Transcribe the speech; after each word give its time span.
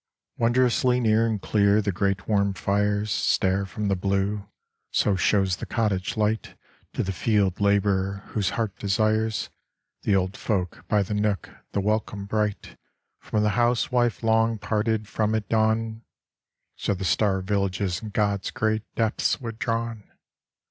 Wondrously 0.35 0.99
near 0.99 1.27
and 1.27 1.39
clear 1.39 1.79
the 1.79 1.91
great 1.91 2.27
warm 2.27 2.55
fires 2.55 3.11
Stare 3.11 3.67
from 3.67 3.87
the 3.87 3.95
blue; 3.95 4.49
so 4.89 5.15
shows 5.15 5.57
the 5.57 5.67
cottage 5.67 6.17
light 6.17 6.55
To 6.93 7.03
the 7.03 7.11
field 7.11 7.59
labourer 7.59 8.23
whose 8.29 8.49
heart 8.57 8.75
desires 8.79 9.51
The 10.01 10.15
old 10.15 10.35
folk 10.35 10.87
by 10.87 11.03
the 11.03 11.13
nook, 11.13 11.51
the 11.73 11.81
welcome 11.81 12.25
bright 12.25 12.77
From 13.19 13.43
the 13.43 13.49
house 13.49 13.91
wife 13.91 14.23
long 14.23 14.57
parted 14.57 15.07
from 15.07 15.35
at 15.35 15.47
dawn 15.49 16.01
So 16.75 16.95
the 16.95 17.05
star 17.05 17.41
villages 17.43 18.01
in 18.01 18.09
God's 18.09 18.49
great 18.49 18.81
depths 18.95 19.39
withdrawn. 19.39 20.09